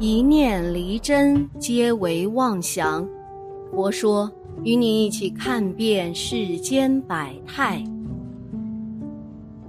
[0.00, 3.06] 一念离真，皆为妄想。
[3.70, 4.32] 佛说，
[4.64, 7.84] 与你一起看遍世间百态。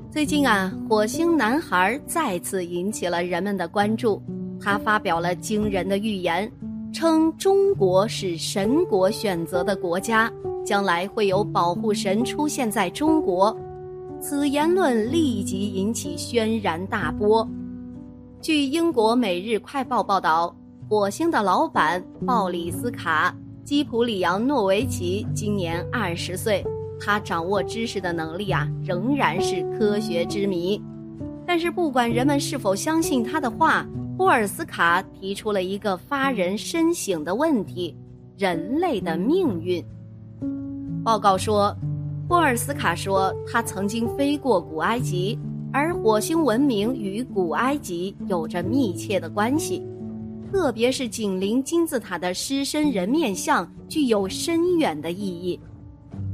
[0.09, 4.23] 最近啊，火星男孩再次引起了人们的关注。
[4.57, 6.49] 他发表了惊人的预言，
[6.93, 10.31] 称中国是神国选择的国家，
[10.65, 13.53] 将来会有保护神出现在中国。
[14.21, 17.45] 此言论立即引起轩然大波。
[18.41, 20.55] 据英国《每日快报》报道，
[20.89, 23.31] 火星的老板鲍里斯卡·
[23.63, 26.65] 基普里扬诺维奇今年二十岁，
[26.99, 30.81] 他掌握知识的能力啊，仍然是科学之谜。
[31.45, 33.85] 但是，不管人们是否相信他的话，
[34.17, 37.95] 波尔斯卡提出了一个发人深省的问题：
[38.39, 39.85] 人类的命运。
[41.03, 41.77] 报告说，
[42.27, 45.37] 波尔斯卡说，他曾经飞过古埃及。
[45.73, 49.81] 而火星文明与古埃及有着密切的关系，
[50.51, 55.59] 特别是紧邻金字塔的狮身人面像具有深远的意义。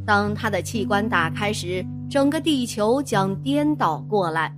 [0.06, 4.52] 当它的器官打开时，整个地球将颠倒过来。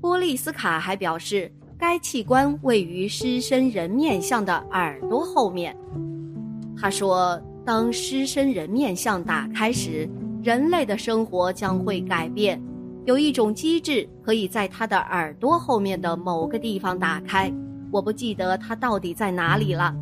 [0.00, 5.76] 波利斯卡还表示，该器官位于狮身人面像的耳朵后面。
[6.76, 10.08] 他说，当狮身人面像打开时，
[10.42, 12.60] 人类的生活将会改变。
[13.06, 17.52] 有一种机制可以在他的耳朵后面的某个地方打开，
[17.92, 19.94] 我不记得它到底在哪里了。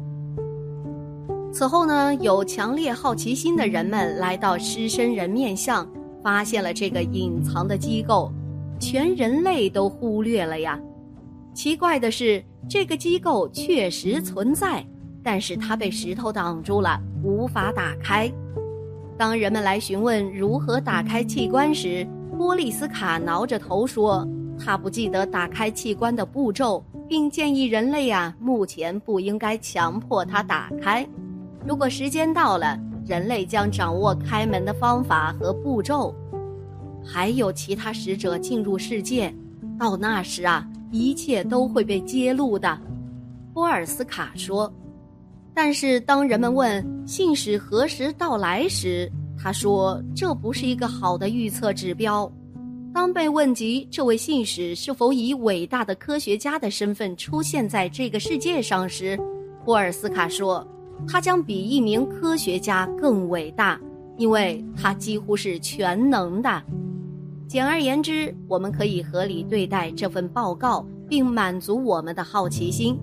[1.52, 5.86] 此后呢，有强烈好奇心的人们来到狮身人面像，
[6.22, 8.32] 发现了这个隐藏的机构，
[8.80, 10.80] 全人类都忽略了呀。
[11.52, 14.82] 奇怪的是，这个机构确实存在，
[15.22, 18.32] 但是它被石头挡住了，无法打开。
[19.18, 22.04] 当人们来询问如何打开器官时，
[22.36, 24.26] 波利斯卡挠着头说
[24.58, 31.06] ：“他不记得打开器官的步骤，并建议人类啊，目前不应该强迫他打开。
[31.64, 36.14] 如果时间到了，人类将掌握开门的方法和步骤。
[37.04, 39.32] 还有其他使者进入世界，
[39.78, 42.78] 到那时啊，一切都会被揭露的。”
[43.54, 44.72] 波尔斯卡说。
[45.56, 49.08] 但是当人们问信使何时到来时，
[49.44, 52.32] 他说：“这不是一个好的预测指标。”
[52.94, 59.20] 当被问及这位信使是否以伟大的科学家的身份出现在这个世界上时，
[59.62, 60.66] 波尔斯卡说
[61.06, 63.78] ：“他将比一名科学家更伟大，
[64.16, 66.62] 因为他几乎是全能的。”
[67.46, 72.98] 简而言之，我们可以合理对待这份报告，并满足我们的好奇心。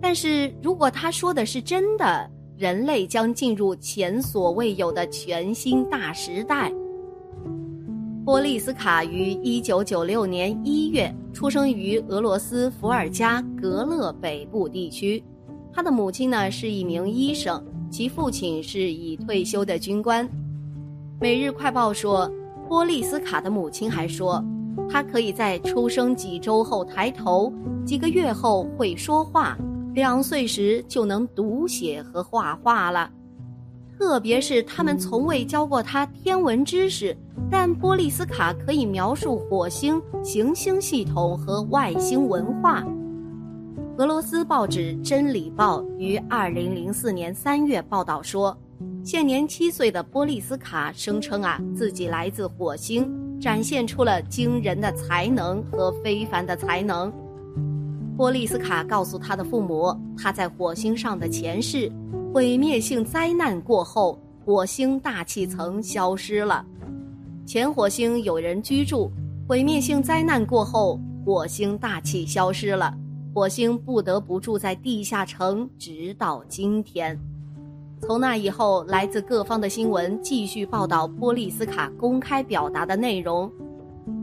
[0.00, 2.30] 但是如果他说的是真的，
[2.62, 6.72] 人类将进入前所未有的全新大时代。
[8.24, 15.20] 波利斯卡于一九九六年一月出生于俄罗斯伏尔加格勒北部地区，
[15.72, 20.24] 他的母亲呢是一名医生，其父亲是已退休的军官。
[21.20, 22.30] 《每日快报》说，
[22.68, 24.40] 波利斯卡的母亲还说，
[24.88, 27.52] 他可以在出生几周后抬头，
[27.84, 29.58] 几个月后会说话。
[29.94, 33.10] 两岁时就能读写和画画了，
[33.98, 37.14] 特别是他们从未教过他天文知识，
[37.50, 42.82] 但波利斯卡可以描述火星、行星系统和外星文化。
[43.98, 48.56] 俄罗斯报纸《真理报》于二零零四年三月报道说，
[49.04, 57.12] 现年七岁的波利斯卡声称啊自己来自火星，展现出了惊人的才能和非凡的才能。
[58.22, 61.90] 波利斯卡告诉他的父母，他在火星上的前世，
[62.32, 66.64] 毁灭性灾难过后，火星大气层消失了。
[67.44, 69.10] 前火星有人居住，
[69.48, 72.94] 毁灭性灾难过后，火星大气消失了，
[73.34, 77.18] 火星不得不住在地下城，直到今天。
[78.02, 83.50] 从那以后，来自各方的新闻继续报道波利斯卡公开表达的内容。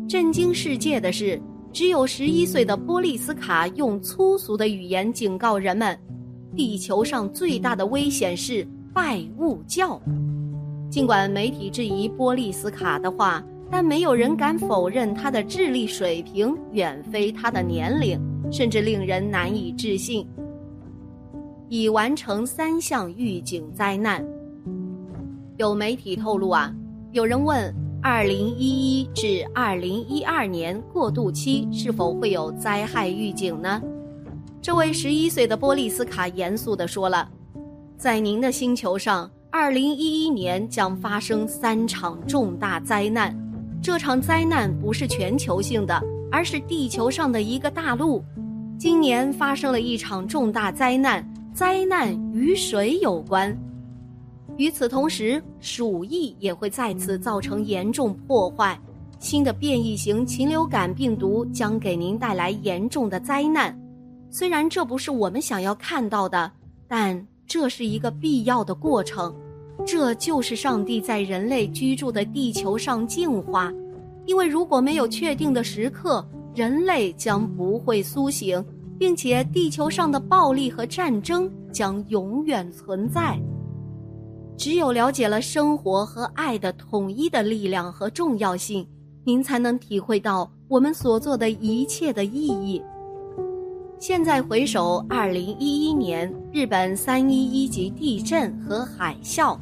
[0.08, 1.38] 震惊世界的是。
[1.72, 5.98] 只有十一岁的波利斯卡用粗俗的语言警告人们：
[6.56, 10.02] 地球上最大的危险是拜物教。
[10.90, 18.20] 尽管媒体质疑波利斯卡的话，但没有人敢否认他的智力水平远非他的年龄，
[18.52, 20.28] 甚至令人难以置信。
[21.70, 24.26] 已完成三项预警灾难。
[25.58, 26.74] 有媒体透露啊，
[27.12, 27.72] 有人问。
[28.02, 33.82] 二零一一至二零一二年过渡期是否会有灾害预警呢？
[34.62, 37.30] 这位十一岁的波利斯卡严肃地说了
[37.98, 43.38] ：“在您的星球上，二零一一年将发生三场重大灾难。
[43.82, 46.02] 这场灾难不是全球性的，
[46.32, 48.24] 而是地球上的一个大陆。
[48.78, 53.58] 今年发生了一场重大灾难，灾难与水有关。
[54.60, 58.78] 与此同时，鼠疫也会再次造成严重破坏。
[59.18, 63.74] 新的变异型禽流感病毒将给您带来严重的灾难。
[64.30, 66.52] 虽然这不是我们想要看到的，
[66.90, 69.34] 但这是一个必要的过程。
[69.86, 73.72] 这就是上帝在人类居住的地球上净化。
[74.26, 78.62] 因为如果没有确定的时刻，人类将不会苏醒，
[78.98, 83.40] 并且地球上的暴力和战争将永远存在。
[84.60, 88.86] 只有了解了生活和爱的统一的力量和重要性，
[89.24, 92.84] 您才能体会到我们所做的一切的意义。
[94.00, 99.58] 现在回首二零一一年日本三一一级地震和海啸，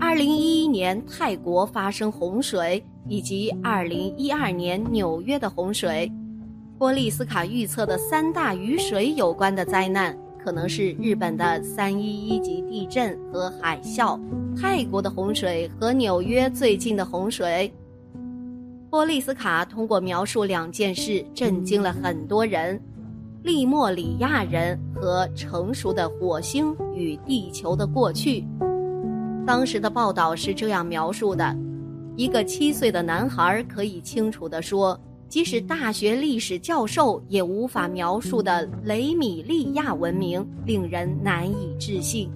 [0.00, 6.10] 二零一一年泰国发生洪水，以及二零一二年纽约的洪水，
[6.78, 10.18] 波利斯卡预测的三大与水有关的灾难。
[10.48, 14.18] 可能是日本的三一一级地震和海啸，
[14.58, 17.70] 泰国的洪水和纽约最近的洪水。
[18.88, 22.80] 波利斯卡通过描述两件事震惊了很多人：
[23.42, 28.42] 利莫里亚人和成熟的火星与地球的过去。
[29.46, 31.54] 当时的报道是这样描述的：
[32.16, 34.98] 一个七岁的男孩可以清楚地说。
[35.28, 42.30] 即使大学历史教授也无法描述的雷米利亚文明，令人难以置信。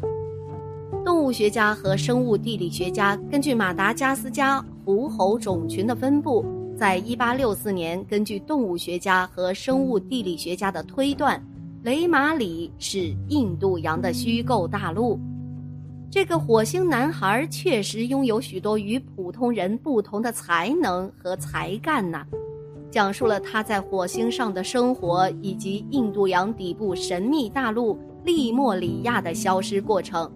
[1.05, 6.45] 动物学家和生物地理学家根据马达加斯加狐猴种群的分布，
[6.77, 11.43] 在一八六四年根据动物学家和生物地理学家的推断，
[11.83, 15.19] 雷马里是印度洋的虚构大陆。
[16.11, 22.25] 这个火星男孩确实拥有许多与普通人不同的才能和才干呢。
[22.93, 30.31] 讲述了他在火星上的生活，以及印度洋底部神秘大陆利莫里亚的消失过程。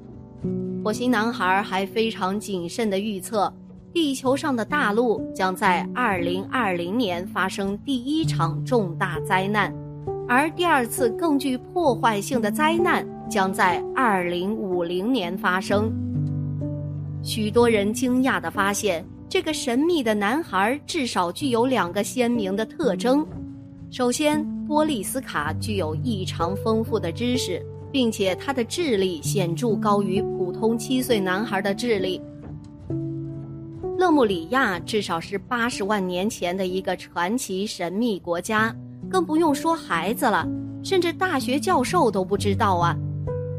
[0.82, 3.52] 火星男孩还非常谨慎地预测，
[3.92, 9.70] 地球上的大陆将在2020年发生第一场重大灾难，
[10.26, 15.92] 而第二次更具破坏性的灾难将在2050年发生。
[17.22, 19.04] 许多人惊讶地发现。
[19.28, 23.26] 这个神秘的男孩至少具有两个鲜明的特征：
[23.90, 32.22] 首先，波利斯卡具有异常丰富的知识，并且他的智力显著高于普通七岁男孩的智力。
[33.98, 38.74] 勒穆里亚至少是八十万年前的一个传奇神秘国家，
[39.10, 40.46] 更不用说孩子了，
[40.84, 42.96] 甚至大学教授都不知道啊。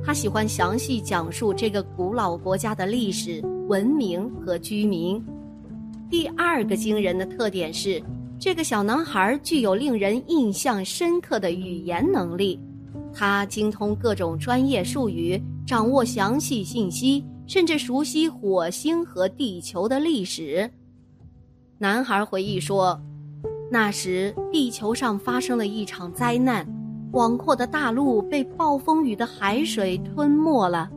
[0.02, 5.22] 他喜欢详细讲述这个古老国家的历史、文明和居民。
[6.10, 8.02] 第二个惊人的特点是，
[8.40, 12.58] 这个小男孩具有令人印象深刻的语言能力，
[13.14, 20.70] 他精通各种专业术语，掌握详细信息，甚至熟悉火星和地球的历史。
[21.78, 22.98] 男孩回忆说，
[23.70, 26.66] 那时地球上发生了一场灾难，
[27.12, 30.90] 广阔的大陆被暴风雨的海水吞没了。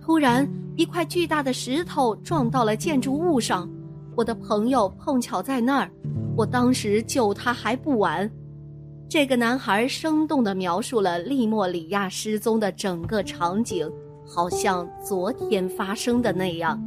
[0.00, 3.68] 突然，一块巨大的石头撞到了建筑物上。
[4.18, 5.88] 我的朋友碰巧在那儿，
[6.36, 8.28] 我当时救他还不晚。
[9.08, 13.88] 这个男孩生动地描述了利莫里亚失踪的整个场景，
[14.26, 16.82] 好像昨天发生的那样。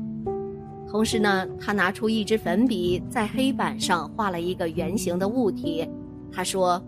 [0.90, 5.88] 同时呢，他拿出一支粉笔，在黑板上画了一个圆形的物体。
[6.34, 6.84] 他说：“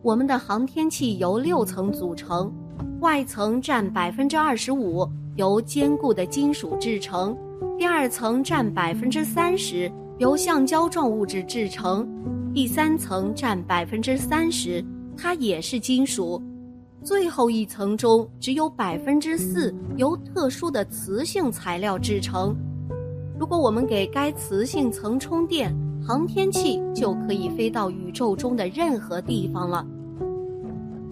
[0.00, 2.52] 我们的航天器由六层组成，
[3.00, 7.36] 外层占百分之二十五，由坚固的金属制成。”
[7.78, 12.06] 第二层占百分之三十，由橡胶状物质制成；
[12.52, 14.84] 第三层占百分之三十，
[15.16, 16.42] 它也是金属；
[17.02, 22.56] 最后一层中只有百分之四由特殊的磁性材料制成。
[23.38, 25.72] 如果我们给该磁性层充电，
[26.04, 29.86] 航天器就可以飞到宇宙中的任何地方了。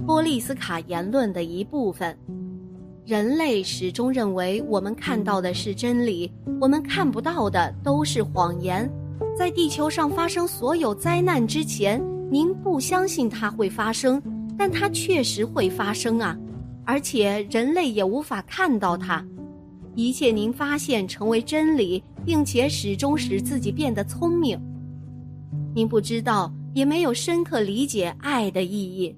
[0.06, 2.16] 波利斯卡言论的一部分。
[3.06, 6.28] 人类始终认为我们看到的是真理，
[6.60, 8.90] 我们看不到的都是谎言。
[9.38, 14.20] 在地球上发生所有灾难之前，您不相信它会发生，
[14.58, 16.36] 但它确实会发生啊！
[16.84, 19.24] 而且人类也无法看到它。
[19.94, 24.60] 一切您发现成为真理，并且始终使自己变得聪明。
[25.76, 29.14] 您不知道，也没有深刻理解爱的意义。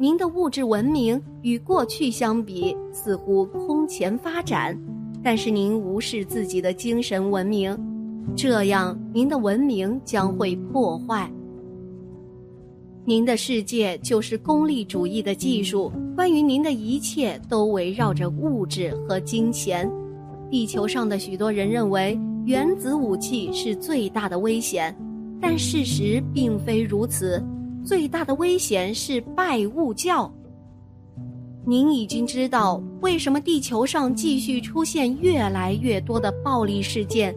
[0.00, 4.78] 您的物质文明与过去相比似乎空前发展，
[5.24, 7.76] 但是您无视自己的精神文明，
[8.36, 11.28] 这样您的文明将会破坏。
[13.04, 19.90] 您的世界就是功利主义的技术，关于您的一切都围绕着物质和金钱。
[20.48, 24.96] 地球上的许多人认为原子武器是最大的危险，
[25.40, 27.42] 但事实并非如此。
[27.88, 30.30] 最大的危险是拜物教。
[31.64, 37.34] 您已经知道为什么地球上继续出现越来越多的暴力事件。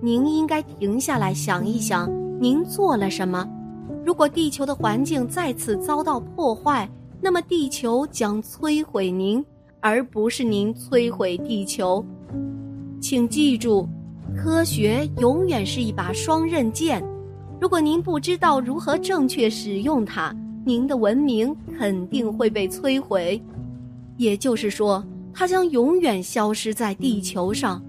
[0.00, 3.48] 您应该停下来想一想，您做了什么？
[4.04, 6.90] 如果地球的环境再次遭到破坏，
[7.20, 9.44] 那么地球将摧毁您，
[9.78, 12.04] 而不是您摧毁地球。
[13.00, 13.88] 请记住，
[14.36, 17.00] 科学永远是一把双刃剑。
[17.62, 20.34] 如果您不知道如何正确使用它，
[20.66, 23.40] 您的文明肯定会被摧毁。
[24.16, 25.00] 也就是说，
[25.32, 27.80] 它将永远消失在地球上。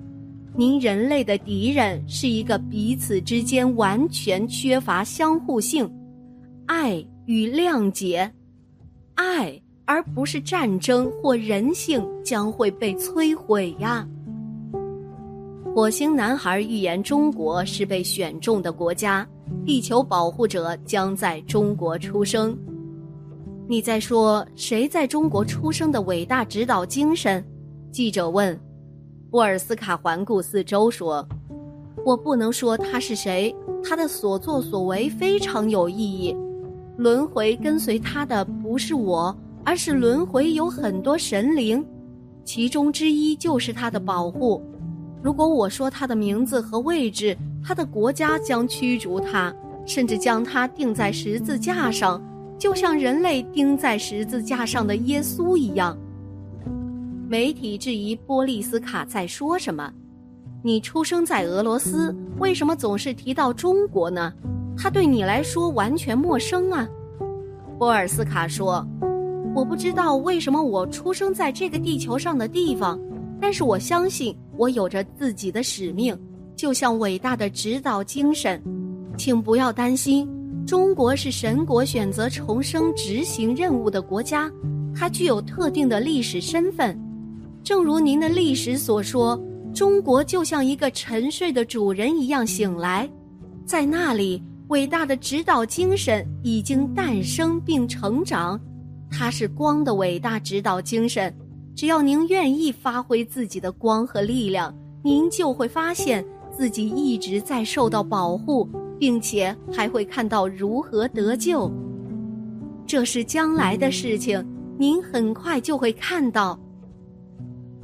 [0.55, 5.91] 您人类的敌人是一个彼此之间完全缺乏相互性。
[6.67, 8.31] 爱与谅解，
[9.15, 14.07] 爱而不是战争或人性将会被摧毁呀。
[15.73, 19.27] 火星男孩预言中国是被选中的国家，
[19.65, 22.57] 地球保护者将在中国出生。
[23.67, 27.43] 你在说谁在中国出生的伟大指导精神？
[27.91, 28.59] 记者问。
[29.31, 31.27] 波尔斯卡环顾四周说
[32.05, 36.35] ：“我不能说他是谁，他的所作所为非常有意义。”
[36.97, 41.83] 轮回跟随他的不是我，而是轮回有很多神灵，
[42.43, 44.61] 其中之一就是他的保护。
[45.23, 49.53] 如果我说他的名字和位置，他的国家将驱逐他，
[49.85, 52.21] 甚至将他钉在十字架上，
[52.57, 55.97] 就像人类钉在十字架上的耶稣一样。
[57.27, 59.91] 媒体质疑波利斯卡在说什么？
[60.61, 64.31] 你出生在俄罗斯，为什么总是提到中国呢？
[64.77, 66.87] 他对你来说完全陌生啊，
[67.77, 68.85] 波尔斯卡说
[69.53, 72.99] ：“我不知道为什么我出生在这个地球上的地方，
[73.39, 76.17] 但是我相信我有着自己的使命，
[76.63, 78.57] 就像伟大的指导精神。
[79.17, 80.25] 请不要担心，
[80.65, 84.49] 中国是神国选择重生执行任务的国家，
[84.95, 86.97] 它具有特定的历史身份，
[87.65, 89.37] 正如您的历史所说，
[89.73, 93.09] 中国就像一个沉睡的主人一样醒来，
[93.65, 98.57] 在那里。”伟大的指导精神已经诞生并成长，
[99.11, 101.35] 它是光的伟大指导精神。
[101.75, 108.69] 只要您愿意发挥自己的光和力量，您就会发现自己一直在受到保护，
[108.99, 111.69] 并且还会看到如何得救。
[112.85, 114.45] 这是将来的事情，
[114.77, 116.57] 您很快就会看到。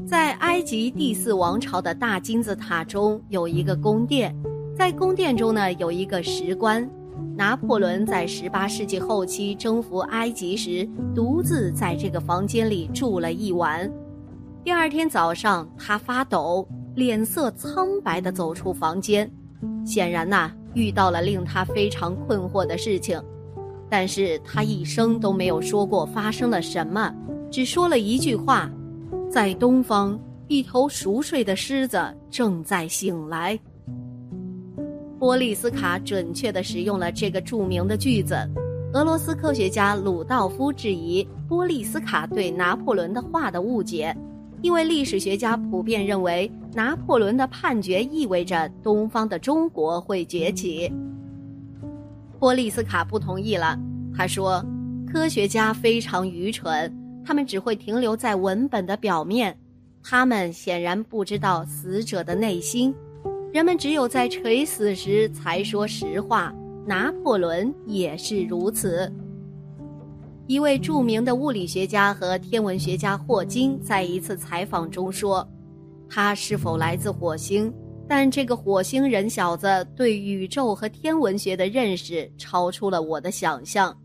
[0.06, 4.36] 在埃及第四王朝的大金字塔中有一个宫殿。
[4.76, 6.90] 在宫殿中呢，有一个石棺。
[7.36, 13.90] 拿破仑在十八世纪后期征服埃及时，独自在这个房间里住了一晚。
[14.62, 16.68] 第二天早上，他发抖，
[17.00, 19.32] 脸色苍白地走出房间，
[19.86, 23.18] 显然呐，遇到了令他非常困惑的事情。
[23.90, 27.16] 但是他一生都没有说过发生了什么，
[27.50, 28.70] 只说了一句话
[29.32, 31.98] ：“在东方，一头熟睡的狮子
[32.30, 33.58] 正在醒来。”
[35.18, 38.36] 波利斯卡准确地使用了这个著名的句子。
[38.92, 44.14] 俄罗斯科学家鲁道夫质疑波利斯卡对拿破仑的话的误解，
[44.62, 50.92] 因为历史学家普遍认为拿破仑的判决意味着东方的中国会崛起。
[52.40, 53.78] 波利斯卡不同意了，
[54.16, 54.64] 他说
[55.12, 56.94] ：“科学家非常愚蠢，
[57.26, 59.58] 他们只会停留在文本的表面，
[60.04, 62.94] 他们显然不知道死者的内心。”
[63.52, 66.54] 人们只有在垂死时才说实话，
[66.86, 69.12] 拿破仑也是如此。
[70.50, 75.48] 一位著名的物理学家和天文学家霍金在一次采访中说
[76.10, 77.72] ：“他是否来自火星？
[78.08, 83.96] 但这个火星人小子对宇宙和天文学的认识超出了我的想象。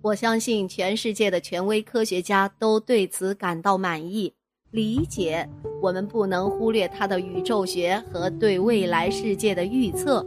[0.00, 4.32] 我相信全世界的权威科学家都对此感到满意。”
[4.72, 5.46] 理解，
[5.82, 10.26] 我们不能忽略他的宇宙学和对未来世界的预测。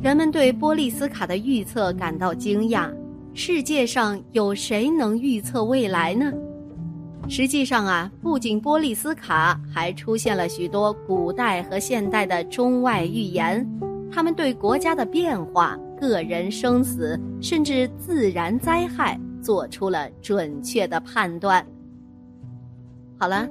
[0.00, 2.88] 人们对波利斯卡的预测感到惊讶。
[3.34, 6.30] 世界上有谁能预测未来呢？
[7.28, 13.66] 实际上啊，不仅波利斯卡，还出现了许多古代和现代的中外预言。
[14.10, 21.64] 他们对国家的变化、个人生死，甚至自然灾害，做出了准确的判断。
[23.18, 23.48] 好了，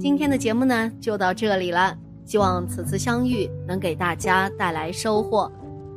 [0.00, 1.96] 今天的节目呢就到这里了。
[2.24, 5.50] 希望此次相遇能给大家带来收获。